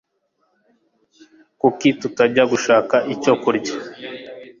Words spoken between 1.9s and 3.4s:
tutajya gushaka icyo